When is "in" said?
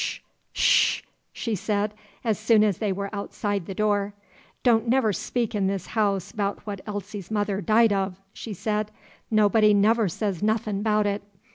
5.53-5.67